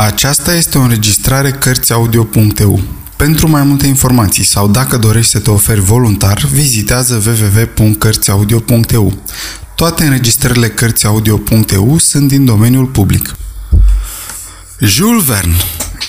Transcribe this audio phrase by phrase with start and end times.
[0.00, 2.82] Aceasta este o înregistrare Cărțiaudio.eu.
[3.16, 9.22] Pentru mai multe informații sau dacă dorești să te oferi voluntar, vizitează www.cărțiaudio.eu.
[9.74, 13.36] Toate înregistrările Cărțiaudio.eu sunt din domeniul public.
[14.78, 15.56] Jules Verne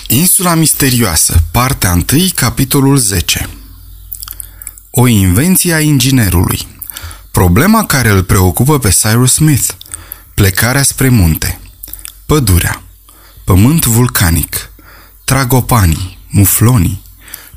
[0.06, 2.02] Insula misterioasă, partea 1,
[2.34, 3.48] capitolul 10
[4.90, 6.66] O invenție a inginerului
[7.30, 9.68] Problema care îl preocupă pe Cyrus Smith
[10.34, 11.60] Plecarea spre munte
[12.26, 12.81] Pădurea
[13.52, 14.70] Pământ vulcanic
[15.24, 17.02] Tragopanii Muflonii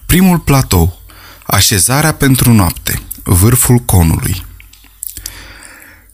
[0.05, 1.01] Primul platou
[1.45, 4.45] Așezarea pentru noapte Vârful conului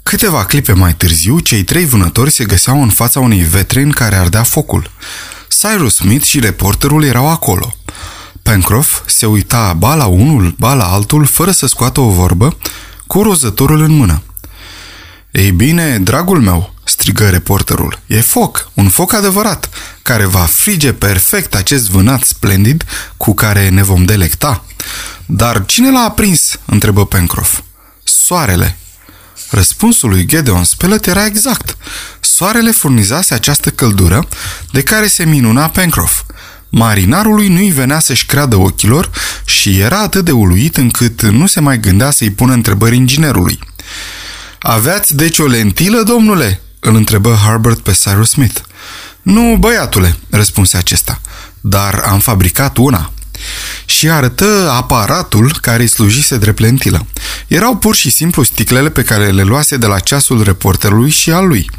[0.03, 4.15] Câteva clipe mai târziu, cei trei vânători se găseau în fața unei vetre în care
[4.15, 4.91] ardea focul.
[5.47, 7.75] Cyrus Smith și reporterul erau acolo.
[8.41, 12.57] Pencroff se uita ba la unul, ba la altul, fără să scoată o vorbă,
[13.07, 14.21] cu rozătorul în mână.
[15.31, 19.69] Ei bine, dragul meu, strigă reporterul, e foc, un foc adevărat,
[20.01, 22.83] care va frige perfect acest vânat splendid
[23.17, 24.63] cu care ne vom delecta.
[25.25, 26.59] Dar cine l-a aprins?
[26.65, 27.59] întrebă Pencroff.
[28.03, 28.77] Soarele.
[29.49, 31.77] Răspunsul lui Gedeon Spilett era exact.
[32.19, 34.27] Soarele furnizase această căldură
[34.71, 36.23] de care se minuna Pencroff.
[36.69, 39.11] Marinarului nu-i venea să-și creadă ochilor
[39.45, 43.59] și era atât de uluit încât nu se mai gândea să-i pună întrebări inginerului.
[44.59, 48.59] Aveați deci o lentilă, domnule?" Îl întrebă Harbert pe Cyrus Smith.
[49.21, 51.21] Nu, băiatule," răspunse acesta,
[51.61, 53.11] dar am fabricat una."
[53.85, 57.05] și arătă aparatul care îi slujise drept lentilă.
[57.47, 61.47] Erau pur și simplu sticlele pe care le luase de la ceasul reporterului și al
[61.47, 61.69] lui.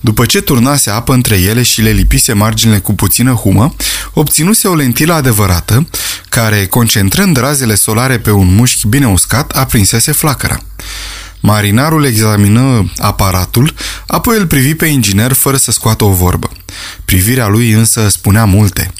[0.00, 3.74] După ce turnase apă între ele și le lipise marginile cu puțină humă,
[4.12, 5.88] obținuse o lentilă adevărată,
[6.28, 10.60] care, concentrând razele solare pe un mușchi bine uscat, aprinsese flacăra.
[11.46, 13.74] Marinarul examină aparatul,
[14.06, 16.50] apoi îl privi pe inginer fără să scoată o vorbă.
[17.04, 18.92] Privirea lui însă spunea multe.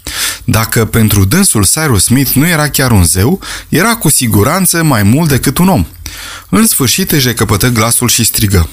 [0.45, 5.29] Dacă pentru dânsul Cyrus Smith nu era chiar un zeu, era cu siguranță mai mult
[5.29, 5.87] decât un om.
[6.49, 8.69] În sfârșit își recăpătă glasul și strigă.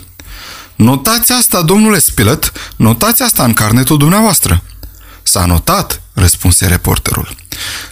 [0.75, 4.63] Notați asta, domnule Spilett, notați asta în carnetul dumneavoastră.
[5.23, 7.35] S-a notat, răspunse reporterul.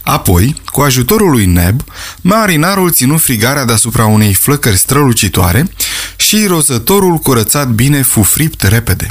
[0.02, 1.82] Apoi, cu ajutorul lui Neb,
[2.22, 5.70] marinarul ținu frigarea deasupra unei flăcări strălucitoare
[6.16, 9.08] și rozătorul curățat bine fu fript repede.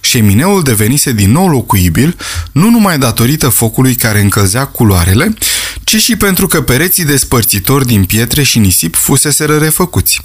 [0.00, 2.16] Șemineul devenise din nou locuibil,
[2.52, 5.34] nu numai datorită focului care încălzea culoarele,
[5.84, 10.22] ci și pentru că pereții despărțitori din pietre și nisip fuseseră refăcuți.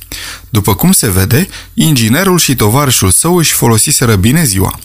[0.49, 4.79] După cum se vede, inginerul și tovarășul său își folosiseră bine ziua.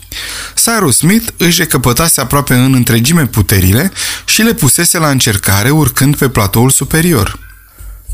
[0.65, 3.93] Cyrus Smith își recăpătase aproape în întregime puterile
[4.25, 7.39] și le pusese la încercare urcând pe platoul superior.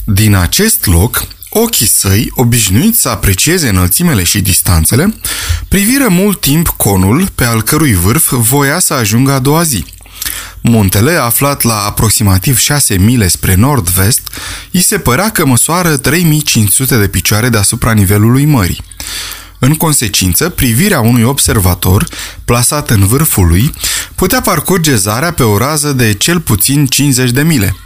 [0.05, 5.15] Din acest loc, Ochii săi, obișnuiți să aprecieze înălțimele și distanțele,
[5.69, 9.85] priviră mult timp conul pe al cărui vârf voia să ajungă a doua zi.
[10.61, 14.21] Muntele, aflat la aproximativ 6 mile spre nord-vest,
[14.73, 18.83] îi se părea că măsoară 3500 de picioare deasupra nivelului mării.
[19.59, 22.07] În consecință, privirea unui observator,
[22.45, 23.75] plasat în vârful lui,
[24.15, 27.77] putea parcurge zarea pe o rază de cel puțin 50 de mile–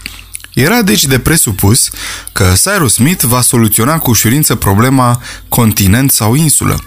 [0.55, 1.89] era deci de presupus
[2.33, 6.85] că Cyrus Smith va soluționa cu ușurință problema continent sau insulă,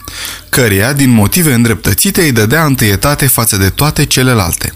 [0.50, 4.74] căreia, din motive îndreptățite, îi dădea întâietate față de toate celelalte.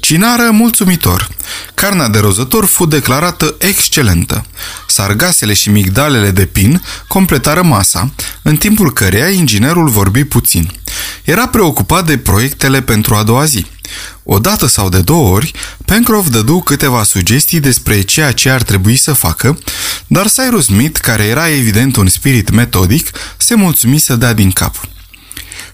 [0.00, 1.28] Cinară mulțumitor.
[1.74, 4.46] Carnea de rozător fu declarată excelentă.
[4.86, 8.10] Sargasele și migdalele de pin completară masa,
[8.42, 10.72] în timpul căreia inginerul vorbi puțin.
[11.24, 13.66] Era preocupat de proiectele pentru a doua zi.
[14.22, 15.52] O dată sau de două ori,
[15.84, 19.58] Pencroff dădu câteva sugestii despre ceea ce ar trebui să facă,
[20.06, 24.88] dar Cyrus Smith, care era evident un spirit metodic, se mulțumi să dea din cap.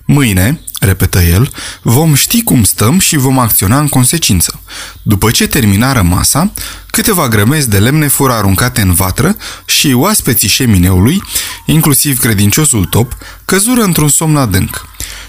[0.04, 1.50] Mâine, repetă el,
[1.82, 4.60] vom ști cum stăm și vom acționa în consecință.
[5.02, 6.52] După ce terminară masa,
[6.90, 11.22] câteva grămezi de lemne fură aruncate în vatră și oaspeții șemineului,
[11.66, 14.86] inclusiv credinciosul top, căzură într-un somn adânc.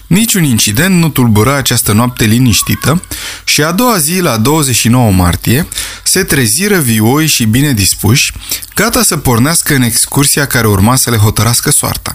[0.07, 3.03] Niciun incident nu tulbură această noapte liniștită
[3.43, 5.67] și a doua zi, la 29 martie,
[6.03, 8.31] se treziră vioi și bine dispuși,
[8.75, 12.13] gata să pornească în excursia care urma să le hotărască soarta.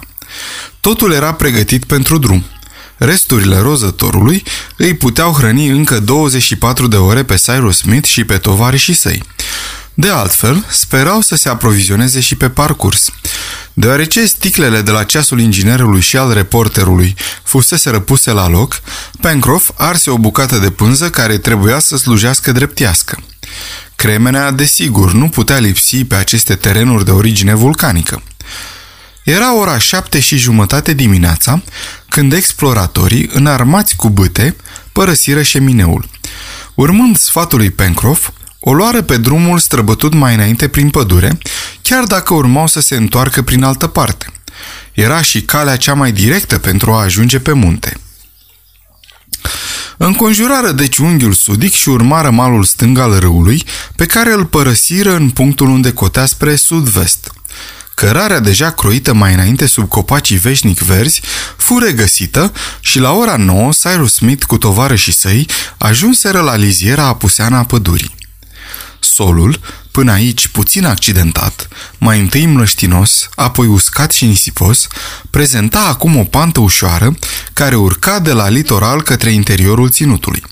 [0.79, 2.45] Totul era pregătit pentru drum.
[2.97, 4.43] Resturile rozătorului
[4.75, 9.23] îi puteau hrăni încă 24 de ore pe Cyrus Smith și pe tovarășii săi.
[9.99, 13.09] De altfel, sperau să se aprovizioneze și pe parcurs.
[13.73, 18.81] Deoarece sticlele de la ceasul inginerului și al reporterului fusese răpuse la loc,
[19.21, 23.17] Pencroff arse o bucată de pânză care trebuia să slujească dreptească.
[23.95, 28.23] Cremenea, desigur, nu putea lipsi pe aceste terenuri de origine vulcanică.
[29.23, 31.61] Era ora șapte și jumătate dimineața,
[32.09, 34.55] când exploratorii, înarmați cu bâte,
[34.91, 36.09] părăsiră șemineul.
[36.73, 38.29] Urmând sfatul lui Pencroff,
[38.59, 41.37] o luară pe drumul străbătut mai înainte prin pădure,
[41.81, 44.31] chiar dacă urmau să se întoarcă prin altă parte.
[44.93, 47.97] Era și calea cea mai directă pentru a ajunge pe munte.
[49.97, 53.63] Înconjurară deci unghiul sudic și urmară malul stâng al râului,
[53.95, 57.31] pe care îl părăsiră în punctul unde cotea spre sud-vest.
[57.95, 61.21] Cărarea deja croită mai înainte sub copacii veșnic verzi
[61.57, 65.47] fu regăsită și la ora 9 Cyrus Smith cu tovarășii săi
[65.77, 68.18] ajunseră la liziera apuseană a pădurii.
[69.19, 69.59] Solul,
[69.91, 71.67] până aici puțin accidentat,
[71.97, 74.87] mai întâi mlăștinos, apoi uscat și nisipos,
[75.29, 77.15] prezenta acum o pantă ușoară
[77.53, 80.43] care urca de la litoral către interiorul ținutului.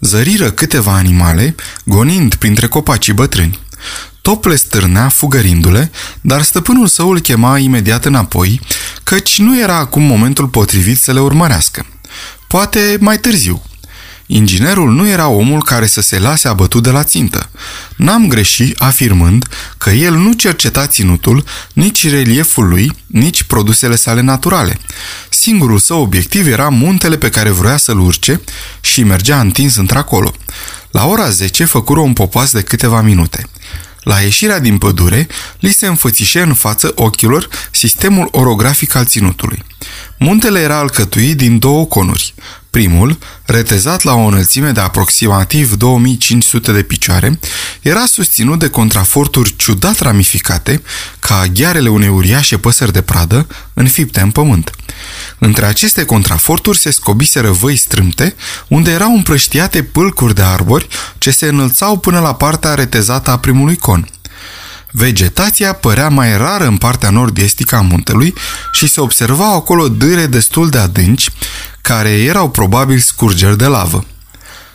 [0.00, 1.54] Zăriră câteva animale,
[1.84, 3.58] gonind printre copacii bătrâni.
[4.22, 8.60] Top le stârnea fugărindu-le, dar stăpânul său îl chema imediat înapoi,
[9.02, 11.86] căci nu era acum momentul potrivit să le urmărească.
[12.46, 13.62] Poate mai târziu.
[14.26, 17.50] Inginerul nu era omul care să se lase abătut de la țintă.
[17.96, 19.46] N-am greșit afirmând
[19.78, 24.78] că el nu cerceta ținutul, nici relieful lui, nici produsele sale naturale.
[25.28, 28.40] Singurul său obiectiv era muntele pe care vrea să-l urce
[28.80, 30.34] și mergea întins într-acolo.
[30.90, 33.48] La ora 10 făcură un popas de câteva minute.
[34.00, 35.26] La ieșirea din pădure,
[35.58, 39.64] li se înfățișe în față ochilor sistemul orografic al ținutului.
[40.18, 42.34] Muntele era alcătuit din două conuri.
[42.76, 47.38] Primul, retezat la o înălțime de aproximativ 2500 de picioare,
[47.82, 50.82] era susținut de contraforturi ciudat ramificate,
[51.18, 54.70] ca ghearele unei uriașe păsări de pradă, înfipte în pământ.
[55.38, 58.34] Între aceste contraforturi se scobiseră văi strâmte,
[58.68, 60.88] unde erau împrăștiate pâlcuri de arbori
[61.18, 64.08] ce se înălțau până la partea retezată a primului con.
[64.98, 68.34] Vegetația părea mai rară în partea nord-estică a muntelui
[68.72, 71.30] și se observau acolo dâre destul de adânci,
[71.80, 74.04] care erau probabil scurgeri de lavă.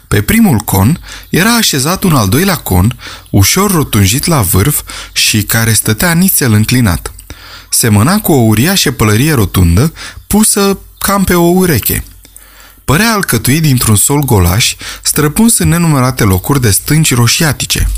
[0.07, 2.97] Pe primul con era așezat un al doilea con,
[3.29, 4.81] ușor rotunjit la vârf
[5.11, 7.13] și care stătea nițel înclinat.
[7.69, 9.93] Semăna cu o uriașă pălărie rotundă,
[10.27, 12.03] pusă cam pe o ureche.
[12.85, 17.89] Părea alcătuit dintr-un sol golaș, străpuns în nenumărate locuri de stânci roșiatice.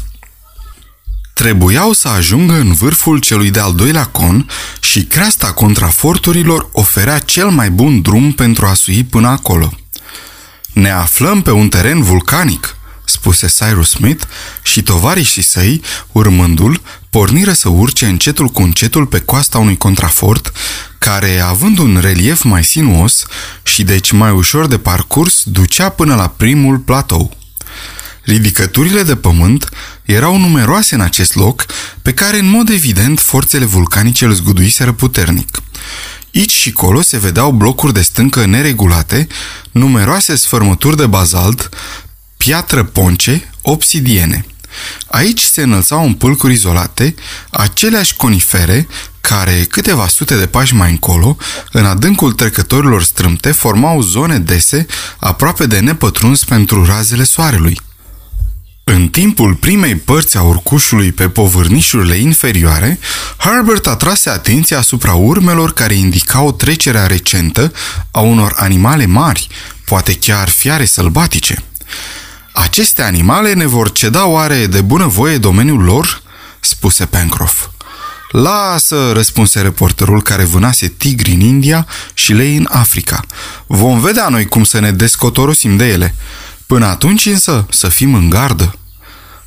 [1.33, 4.49] Trebuiau să ajungă în vârful celui de-al doilea con
[4.79, 9.73] și creasta contraforturilor oferea cel mai bun drum pentru a sui până acolo.
[10.73, 14.23] Ne aflăm pe un teren vulcanic, spuse Cyrus Smith
[14.61, 15.81] și tovarișii săi,
[16.11, 20.51] urmându-l, porniră să urce încetul cu încetul pe coasta unui contrafort,
[20.97, 23.25] care, având un relief mai sinuos
[23.63, 27.37] și deci mai ușor de parcurs, ducea până la primul platou.
[28.23, 29.69] Ridicăturile de pământ
[30.03, 31.65] erau numeroase în acest loc,
[32.01, 35.61] pe care în mod evident forțele vulcanice îl zguduiseră puternic.
[36.33, 39.27] Aici și colo se vedeau blocuri de stâncă neregulate,
[39.71, 41.69] numeroase sfărmături de bazalt,
[42.37, 44.45] piatră ponce, obsidiene.
[45.07, 47.15] Aici se înălțau în pâlcuri izolate
[47.49, 48.87] aceleași conifere
[49.21, 51.37] care, câteva sute de pași mai încolo,
[51.71, 54.85] în adâncul trecătorilor strâmte, formau zone dese,
[55.17, 57.79] aproape de nepătruns pentru razele soarelui.
[58.85, 62.99] În timpul primei părți a urcușului pe povârnișurile inferioare,
[63.37, 67.71] Herbert atrase atenția asupra urmelor care indicau trecerea recentă
[68.11, 69.47] a unor animale mari,
[69.85, 71.63] poate chiar fiare sălbatice.
[72.53, 76.21] Aceste animale ne vor ceda oare de bunăvoie domeniul lor?"
[76.59, 77.67] spuse Pencroff.
[78.31, 83.25] Lasă, răspunse reporterul care vânase tigri în India și lei în Africa.
[83.67, 86.15] Vom vedea noi cum să ne descotorosim de ele.
[86.73, 88.75] Până atunci însă să fim în gardă.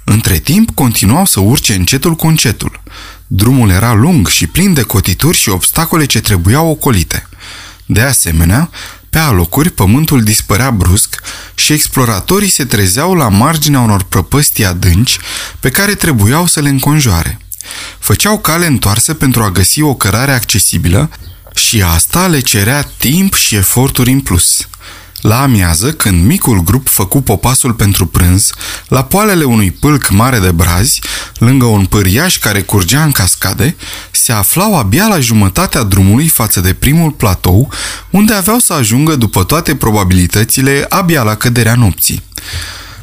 [0.05, 2.83] Între timp continuau să urce încetul cu încetul.
[3.27, 7.29] Drumul era lung și plin de cotituri și obstacole ce trebuiau ocolite.
[7.87, 8.71] De asemenea,
[9.11, 11.23] pe alocuri pământul dispărea brusc
[11.55, 15.19] și exploratorii se trezeau la marginea unor prăpăstii adânci
[15.61, 17.39] pe care trebuiau să le înconjoare.
[17.99, 21.11] Făceau cale întoarsă pentru a găsi o cărare accesibilă
[21.55, 24.69] și asta le cerea timp și eforturi în plus.
[25.27, 28.51] La amiază, când micul grup făcu popasul pentru prânz,
[28.89, 31.01] la poalele unui pâlc mare de brazi,
[31.39, 33.77] lângă un pâriaș care curgea în cascade,
[34.11, 37.73] se aflau abia la jumătatea drumului față de primul platou,
[38.11, 42.23] unde aveau să ajungă după toate probabilitățile abia la căderea nopții.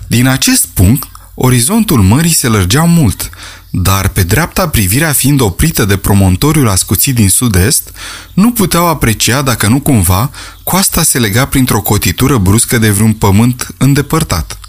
[0.08, 3.30] Din acest punct, orizontul mării se lărgea mult,
[3.76, 7.92] dar pe dreapta privirea fiind oprită de promontoriul ascuțit din sud-est,
[8.34, 10.32] nu puteau aprecia dacă nu cumva
[10.64, 14.60] coasta se lega printr-o cotitură bruscă de vreun pământ îndepărtat.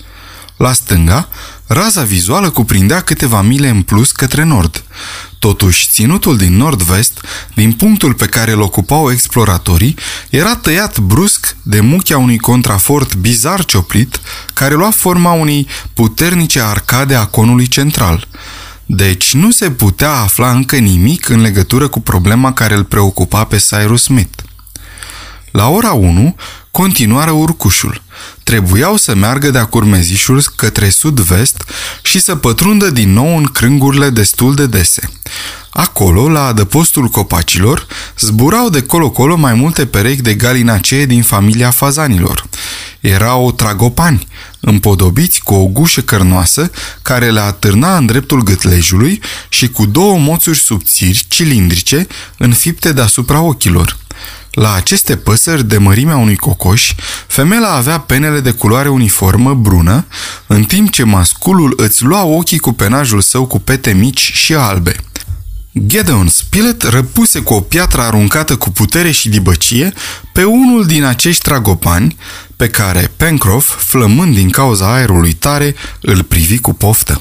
[0.56, 1.28] La stânga,
[1.66, 4.84] raza vizuală cuprindea câteva mile în plus către nord.
[5.38, 7.20] Totuși, ținutul din nord-vest,
[7.54, 9.96] din punctul pe care îl ocupau exploratorii,
[10.30, 14.20] era tăiat brusc de muchea unui contrafort bizar cioplit,
[14.52, 18.28] care lua forma unei puternice arcade a conului central.
[18.96, 23.56] Deci nu se putea afla încă nimic în legătură cu problema care îl preocupa pe
[23.56, 24.38] Cyrus Smith.
[25.50, 26.36] La ora 1
[26.70, 28.02] continuară urcușul.
[28.42, 31.64] Trebuiau să meargă de-a curmezișul către sud-vest
[32.02, 35.10] și să pătrundă din nou în crângurile destul de dese.
[35.70, 37.86] Acolo, la adăpostul copacilor,
[38.18, 42.44] zburau de colo-colo mai multe perechi de galinacee din familia fazanilor.
[43.00, 44.26] Erau tragopani,
[44.64, 46.71] împodobiți cu o gușă cărnoasă
[47.02, 52.06] care le atârna în dreptul gâtlejului și cu două moțuri subțiri, cilindrice,
[52.38, 53.97] înfipte deasupra ochilor.
[54.50, 56.94] La aceste păsări de mărimea unui cocoș,
[57.26, 60.06] femeia avea penele de culoare uniformă, brună,
[60.47, 64.97] în timp ce masculul îți lua ochii cu penajul său cu pete mici și albe.
[65.78, 69.93] Gedeon Spilett răpuse cu o piatră aruncată cu putere și dibăcie
[70.33, 72.16] pe unul din acești tragopani
[72.57, 77.21] pe care Pencroff, flămând din cauza aerului tare, îl privi cu poftă.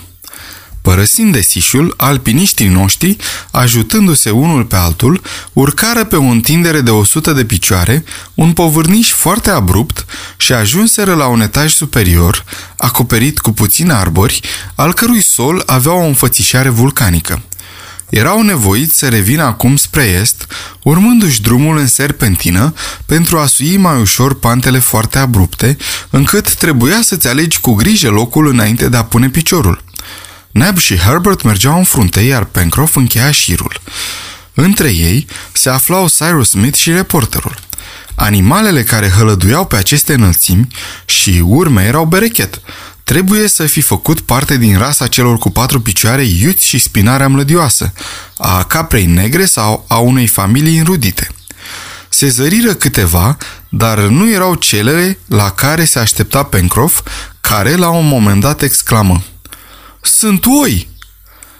[0.81, 3.17] Părăsind desișul, alpiniștii noștri,
[3.51, 5.21] ajutându-se unul pe altul,
[5.53, 10.05] urcară pe o întindere de 100 de picioare, un povârniș foarte abrupt
[10.37, 12.43] și ajunseră la un etaj superior,
[12.77, 14.39] acoperit cu puțini arbori,
[14.75, 17.41] al cărui sol avea o înfățișare vulcanică.
[18.13, 20.47] Erau nevoiți să revină acum spre est,
[20.83, 22.73] urmându-și drumul în serpentină
[23.05, 25.77] pentru a sui mai ușor pantele foarte abrupte,
[26.09, 29.83] încât trebuia să-ți alegi cu grijă locul înainte de a pune piciorul.
[30.51, 33.81] Neb și Herbert mergeau în frunte, iar Pencroff încheia șirul.
[34.53, 37.55] Între ei se aflau Cyrus Smith și reporterul.
[38.15, 40.67] Animalele care hălăduiau pe aceste înălțimi
[41.05, 42.61] și urme erau berechet.
[43.03, 47.93] Trebuie să fi făcut parte din rasa celor cu patru picioare iuți și spinarea mlădioasă,
[48.37, 51.27] a caprei negre sau a unei familii înrudite.
[52.09, 53.37] Se zăriră câteva,
[53.69, 57.01] dar nu erau cele la care se aștepta Pencroff,
[57.41, 59.23] care la un moment dat exclamă
[60.03, 60.87] sunt oi!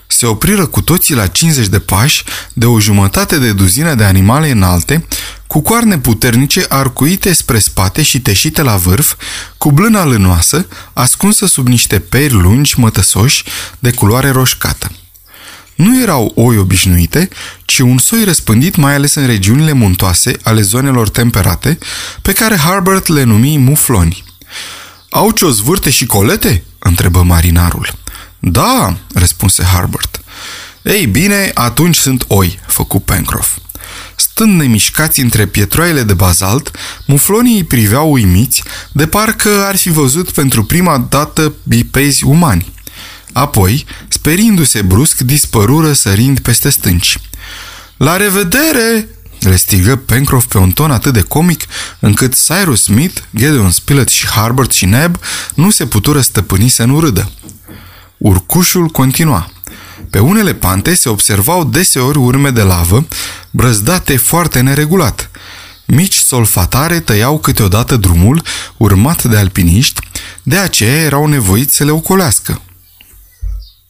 [0.08, 2.24] Se opriră cu toții la 50 de pași
[2.54, 5.06] de o jumătate de duzină de animale înalte,
[5.54, 9.16] cu coarne puternice arcuite spre spate și teșite la vârf,
[9.58, 13.44] cu blâna lânoasă, ascunsă sub niște peri lungi mătăsoși
[13.80, 14.92] de culoare roșcată.
[15.76, 17.30] Nu erau oi obișnuite,
[17.66, 21.78] ci un soi răspândit mai ales în regiunile muntoase ale zonelor temperate,
[22.22, 24.24] pe care Harbert le numi mufloni.
[25.10, 27.94] Au ce zvârte și colete?" întrebă marinarul.
[28.40, 30.22] Da, răspunse Harbert.
[30.82, 33.58] Ei bine, atunci sunt oi, făcu Pencroff.
[34.36, 36.72] Stând nemișcați între pietroaiele de bazalt,
[37.06, 42.72] muflonii îi priveau uimiți, de parcă ar fi văzut pentru prima dată bipezi umani.
[43.34, 47.18] Apoi, sperindu-se brusc, dispărură sărind peste stânci.
[47.98, 49.08] La revedere!"
[49.40, 51.64] le strigă Pencroff pe un ton atât de comic,
[52.00, 55.18] încât Cyrus Smith, Gedeon Spilett și Harbert și Neb
[55.56, 57.32] nu se putură stăpâni să nu râdă.
[58.18, 59.52] Urcușul continua.
[60.10, 63.06] Pe unele pante se observau deseori urme de lavă,
[63.52, 65.30] brăzdate foarte neregulat.
[65.86, 68.42] Mici solfatare tăiau câteodată drumul,
[68.78, 70.02] urmat de alpiniști,
[70.44, 72.62] de aceea erau nevoiți să le ocolească.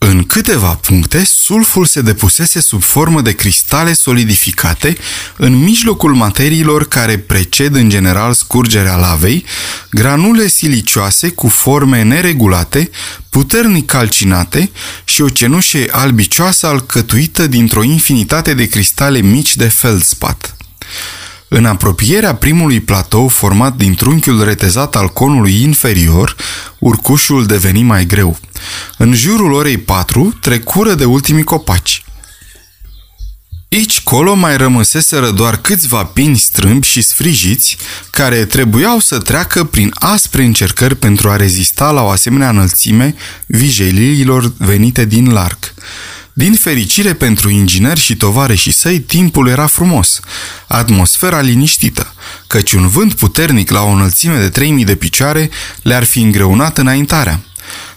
[0.05, 4.97] În câteva puncte, sulful se depusese sub formă de cristale solidificate
[5.37, 9.45] în mijlocul materiilor care preced în general scurgerea lavei,
[9.91, 12.89] granule silicioase cu forme neregulate,
[13.29, 14.71] puternic calcinate
[15.03, 20.55] și o cenușă albicioasă alcătuită dintr-o infinitate de cristale mici de feldspat.
[21.55, 26.35] În apropierea primului platou format din trunchiul retezat al conului inferior,
[26.79, 28.37] urcușul deveni mai greu.
[28.97, 32.03] În jurul orei 4 trecură de ultimii copaci.
[33.71, 37.77] Aici colo mai rămăseseră doar câțiva pini strâmbi și sfrijiți
[38.09, 44.53] care trebuiau să treacă prin aspre încercări pentru a rezista la o asemenea înălțime vijeliilor
[44.57, 45.73] venite din larg.
[46.33, 48.15] Din fericire pentru ingineri și
[48.55, 50.19] și săi, timpul era frumos,
[50.67, 52.13] atmosfera liniștită,
[52.47, 55.49] căci un vânt puternic la o înălțime de 3000 de picioare
[55.81, 57.39] le-ar fi îngreunat înaintarea.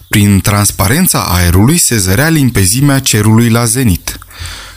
[0.08, 4.18] Prin transparența aerului se zărea limpezimea cerului la zenit.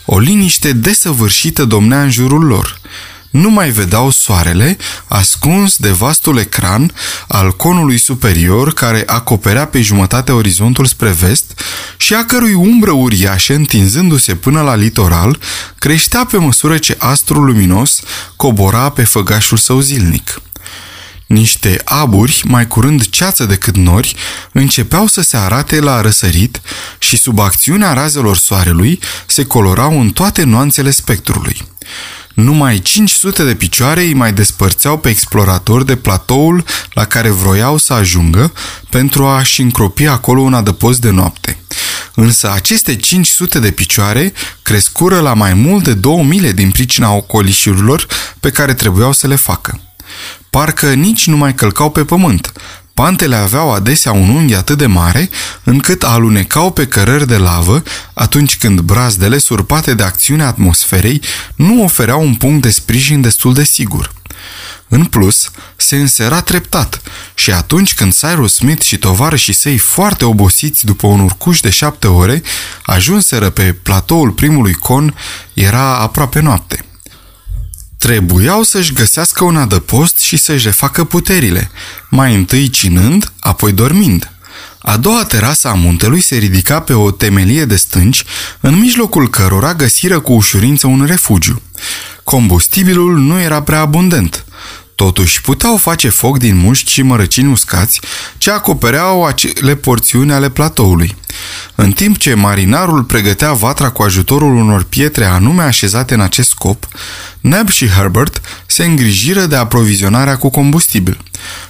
[0.05, 2.79] O liniște desăvârșită domnea în jurul lor
[3.29, 6.93] nu mai vedeau soarele, ascuns de vastul ecran
[7.27, 11.61] al conului superior care acoperea pe jumătate orizontul spre vest
[11.97, 15.39] și a cărui umbră uriașă, întinzându-se până la litoral,
[15.77, 17.99] creștea pe măsură ce astrul luminos
[18.35, 20.41] cobora pe făgașul său zilnic.
[21.29, 24.15] Niște aburi, mai curând ceață decât nori,
[24.51, 26.61] începeau să se arate la răsărit
[26.97, 31.67] și sub acțiunea razelor soarelui se colorau în toate nuanțele spectrului.
[32.33, 37.93] Numai 500 de picioare îi mai despărțeau pe exploratori de platoul la care vroiau să
[37.93, 38.53] ajungă
[38.89, 41.57] pentru a-și încropi acolo un adăpost de noapte.
[42.15, 48.07] Însă aceste 500 de picioare crescură la mai mult de 2000 din pricina ocolișurilor
[48.39, 49.81] pe care trebuiau să le facă.
[50.49, 52.51] Parcă nici nu mai călcau pe pământ.
[52.99, 55.29] Pantele aveau adesea un unghi atât de mare
[55.63, 61.21] încât alunecau pe cărări de lavă atunci când brazdele surpate de acțiunea atmosferei
[61.55, 64.13] nu ofereau un punct de sprijin destul de sigur.
[64.87, 67.01] În plus, se însera treptat
[67.33, 72.07] și atunci când Cyrus Smith și tovarășii săi foarte obosiți după un urcuș de șapte
[72.07, 72.43] ore
[72.83, 75.15] ajunseră pe platoul primului con,
[75.53, 76.88] era aproape noapte.
[77.99, 81.71] Trebuiau să-și găsească un adăpost și să-și refacă puterile,
[82.09, 84.31] mai întâi cinând, apoi dormind.
[84.79, 88.23] A doua terasă a muntelui se ridica pe o temelie de stânci,
[88.59, 91.61] în mijlocul cărora găsiră cu ușurință un refugiu.
[92.23, 94.45] Combustibilul nu era prea abundent.
[94.99, 98.01] Totuși, puteau face foc din mușchi și mărăcini uscați
[98.37, 101.15] ce acopereau acele porțiuni ale platoului.
[101.75, 106.87] În timp ce marinarul pregătea vatra cu ajutorul unor pietre anume așezate în acest scop,
[107.41, 111.17] Neb și Herbert se îngrijiră de aprovizionarea cu combustibil.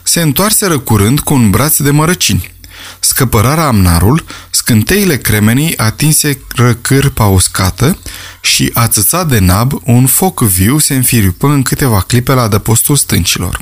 [0.03, 2.53] Se întoarseră curând cu un braț de mărăcini.
[2.99, 7.97] Scăpărarea amnarul, scânteile cremenii atinse răcârpa uscată
[8.41, 13.61] și ațățat de nab, un foc viu se înfiripă în câteva clipe la adăpostul stâncilor.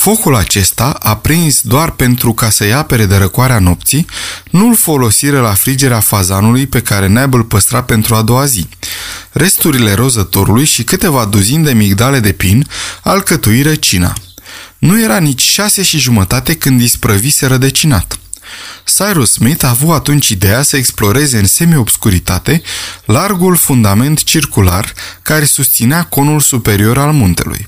[0.00, 4.06] Focul acesta, aprins doar pentru ca să-i apere de răcoarea nopții,
[4.50, 8.68] nu-l folosiră la frigerea fazanului pe care Neb îl păstra pentru a doua zi.
[9.32, 12.66] Resturile rozătorului și câteva duzini de migdale de pin
[13.02, 14.12] alcătuiră cina.
[14.78, 18.19] Nu era nici șase și jumătate când isprăvise rădecinat.
[18.84, 22.62] Cyrus Smith a avut atunci ideea să exploreze în semi-obscuritate
[23.04, 24.92] largul fundament circular
[25.22, 27.66] care susținea conul superior al muntelui.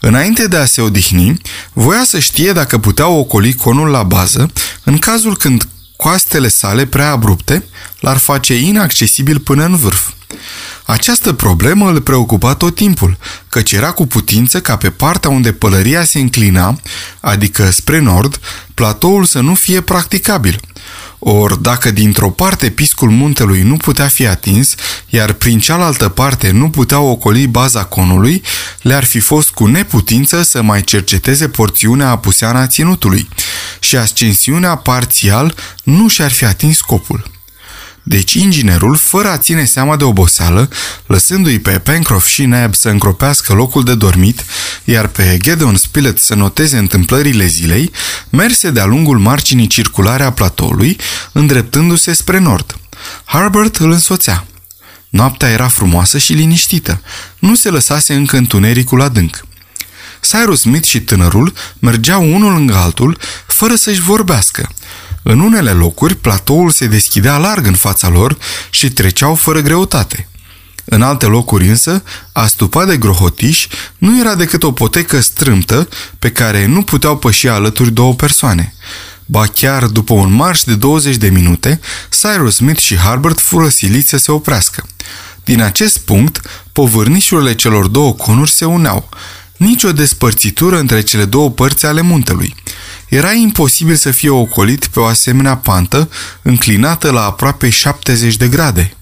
[0.00, 1.40] Înainte de a se odihni,
[1.72, 4.52] voia să știe dacă putea ocoli conul la bază
[4.84, 7.64] în cazul când coastele sale prea abrupte
[8.00, 10.10] l-ar face inaccesibil până în vârf.
[10.84, 13.18] Această problemă îl preocupa tot timpul,
[13.48, 16.80] căci era cu putință ca pe partea unde pălăria se înclina,
[17.20, 18.40] adică spre nord,
[18.74, 20.60] platoul să nu fie practicabil.
[21.18, 24.74] Ori dacă dintr-o parte piscul muntelui nu putea fi atins,
[25.08, 28.42] iar prin cealaltă parte nu putea ocoli baza conului,
[28.82, 33.28] le-ar fi fost cu neputință să mai cerceteze porțiunea apuseană a ținutului
[33.78, 37.37] și ascensiunea parțial nu și-ar fi atins scopul.
[38.08, 40.68] Deci inginerul, fără a ține seama de oboseală,
[41.06, 44.44] lăsându-i pe Pencroff și Neb să încropească locul de dormit,
[44.84, 47.90] iar pe Gedeon Spilett să noteze întâmplările zilei,
[48.30, 50.96] merse de-a lungul marginii circulare a platoului,
[51.32, 52.78] îndreptându-se spre nord.
[53.24, 54.46] Harbert îl însoțea.
[55.08, 57.00] Noaptea era frumoasă și liniștită.
[57.38, 59.46] Nu se lăsase încă întunericul adânc.
[60.20, 64.68] Cyrus Smith și tânărul mergeau unul lângă altul, fără să-și vorbească.
[65.22, 68.38] În unele locuri, platoul se deschidea larg în fața lor
[68.70, 70.28] și treceau fără greutate.
[70.84, 72.02] În alte locuri însă,
[72.32, 73.66] astupat de grohotiș
[73.98, 78.74] nu era decât o potecă strâmtă pe care nu puteau păși alături două persoane.
[79.26, 81.80] Ba chiar după un marș de 20 de minute,
[82.20, 84.86] Cyrus Smith și Harbert fură siliți să se oprească.
[85.44, 86.40] Din acest punct,
[86.72, 89.08] povârnișurile celor două conuri se uneau.
[89.56, 92.54] Nici o despărțitură între cele două părți ale muntelui.
[93.08, 96.08] Era imposibil să fie ocolit pe o asemenea pantă
[96.42, 98.92] înclinată la aproape 70 de grade.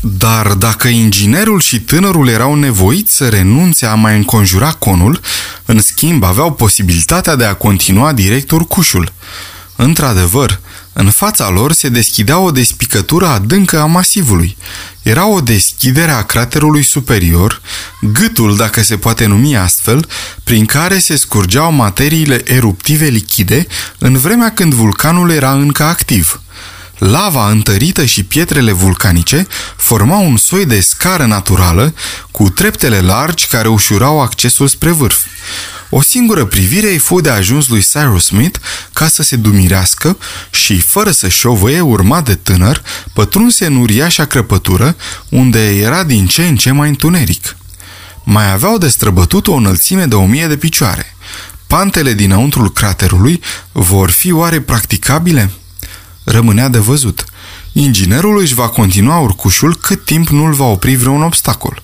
[0.00, 5.20] Dar dacă inginerul și tânărul erau nevoiți să renunțe a mai înconjura conul,
[5.64, 9.12] în schimb aveau posibilitatea de a continua direct urcușul.
[9.76, 10.60] Într-adevăr,
[10.96, 14.56] în fața lor se deschidea o despicătură adâncă a masivului.
[15.02, 17.60] Era o deschidere a craterului superior,
[18.00, 20.08] gâtul, dacă se poate numi astfel,
[20.44, 23.66] prin care se scurgeau materiile eruptive lichide
[23.98, 26.42] în vremea când vulcanul era încă activ.
[26.98, 31.94] Lava întărită și pietrele vulcanice formau un soi de scară naturală
[32.30, 35.24] cu treptele largi care ușurau accesul spre vârf.
[35.90, 38.58] O singură privire îi fu de ajuns lui Cyrus Smith
[38.92, 40.18] ca să se dumirească
[40.50, 44.96] și, fără să șovăie, urmat de tânăr, pătrunse în uriașa crăpătură,
[45.28, 47.56] unde era din ce în ce mai întuneric.
[48.24, 51.16] Mai aveau de străbătut o înălțime de o mie de picioare.
[51.66, 53.40] Pantele dinăuntrul craterului
[53.72, 55.50] vor fi oare practicabile?
[56.24, 57.24] Rămânea de văzut.
[57.72, 61.82] Inginerul își va continua urcușul cât timp nu-l va opri vreun obstacol.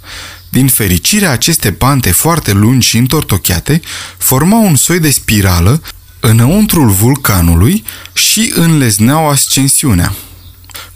[0.48, 3.80] Din fericire, aceste pante foarte lungi și întortocheate
[4.18, 5.82] formau un soi de spirală
[6.20, 10.14] înăuntrul vulcanului și înlezneau ascensiunea.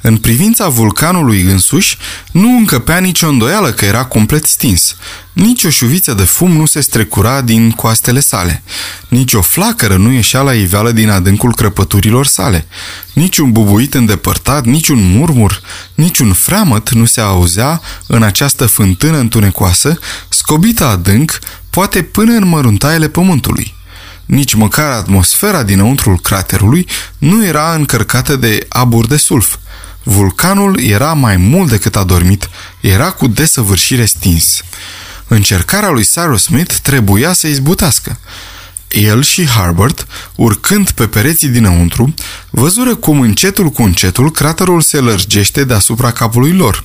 [0.06, 1.98] În privința vulcanului însuși,
[2.32, 4.96] nu încăpea nicio îndoială că era complet stins.
[5.32, 8.62] Nici o șuviță de fum nu se strecura din coastele sale.
[9.08, 12.66] Nici o flacără nu ieșea la iveală din adâncul crăpăturilor sale.
[13.12, 15.60] Nici un bubuit îndepărtat, nici un murmur,
[15.94, 21.38] nici un freamăt nu se auzea în această fântână întunecoasă, scobită adânc,
[21.70, 23.74] poate până în măruntaiele pământului.
[24.26, 26.88] Nici măcar atmosfera dinăuntrul craterului
[27.18, 29.56] nu era încărcată de abur de sulf.
[30.04, 34.62] Vulcanul era mai mult decât adormit, era cu desăvârșire stins.
[35.28, 38.18] Încercarea lui Cyrus Smith trebuia să izbutească.
[38.88, 42.14] El și Harbert, urcând pe pereții dinăuntru,
[42.50, 46.84] văzură cum încetul cu încetul craterul se lărgește deasupra capului lor.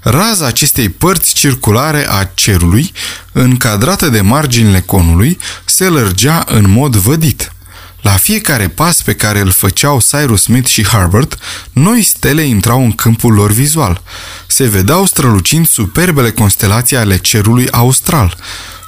[0.00, 2.92] Raza acestei părți circulare a cerului,
[3.32, 7.51] încadrată de marginile conului, se lărgea în mod vădit.
[8.02, 11.38] La fiecare pas pe care îl făceau Cyrus Smith și Harbert,
[11.72, 14.02] noi stele intrau în câmpul lor vizual.
[14.46, 18.36] Se vedeau strălucind superbele constelații ale cerului austral.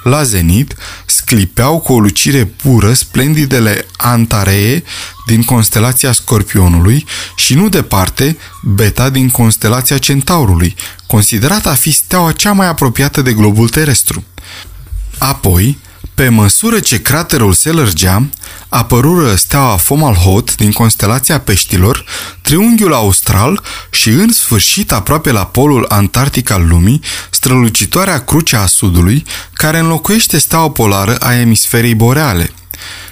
[0.05, 0.75] La zenit,
[1.07, 4.83] sclipeau cu o lucire pură splendidele Antaree
[5.27, 10.75] din constelația Scorpionului și nu departe Beta din constelația Centaurului,
[11.07, 14.25] considerată a fi steaua cea mai apropiată de globul terestru.
[15.19, 15.79] Apoi,
[16.15, 18.29] pe măsură ce craterul se lărgea,
[18.69, 22.05] apărură steaua Fomalhaut din constelația peștilor,
[22.41, 27.01] triunghiul austral și, în sfârșit, aproape la polul antarctic al lumii,
[27.31, 32.51] strălucitoarea cruce a sudului, care înlocuiește steaua polară a emisferei boreale–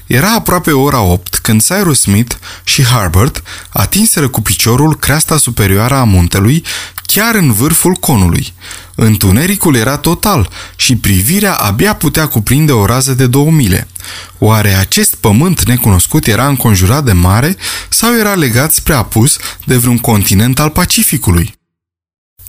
[0.07, 6.05] era aproape ora 8 când Cyrus Smith și Harbert atinseră cu piciorul creasta superioară a
[6.05, 6.65] muntelui
[7.07, 8.53] chiar în vârful conului.
[8.95, 13.89] Întunericul era total și privirea abia putea cuprinde o rază de două mile.
[14.39, 17.57] Oare acest pământ necunoscut era înconjurat de mare
[17.89, 21.55] sau era legat spre apus de vreun continent al Pacificului?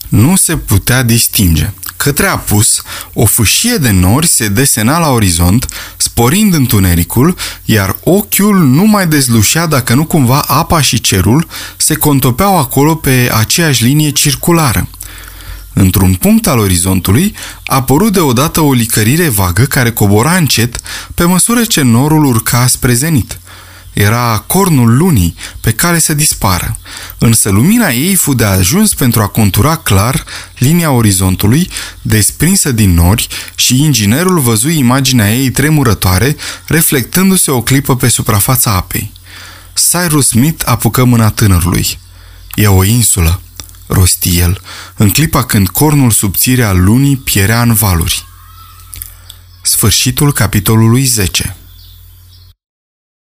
[0.08, 1.74] Nu se putea distinge.
[2.04, 2.82] Către apus,
[3.14, 5.66] o fâșie de nori se desena la orizont,
[5.98, 7.36] sporind întunericul,
[7.66, 13.32] iar ochiul nu mai dezlușea dacă nu cumva apa și cerul se contopeau acolo pe
[13.34, 14.88] aceeași linie circulară.
[15.74, 17.36] Într-un punct al orizontului
[17.66, 20.80] a apărut deodată o licărire vagă care cobora încet
[21.16, 23.40] pe măsură ce norul urca spre zenit.
[23.94, 26.78] Era cornul lunii pe care să dispară,
[27.18, 30.24] însă lumina ei fu de ajuns pentru a contura clar
[30.58, 31.70] linia orizontului
[32.02, 39.12] desprinsă din nori și inginerul văzu imaginea ei tremurătoare reflectându-se o clipă pe suprafața apei.
[39.74, 42.00] Cyrus Smith apucă mâna tânărului.
[42.56, 43.42] E o insulă,
[43.88, 44.62] rosti el,
[44.96, 48.26] în clipa când cornul subțire al lunii pierea în valuri.
[49.62, 51.56] Sfârșitul capitolului 10